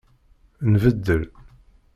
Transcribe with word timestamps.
Nbeddel. 0.71 1.23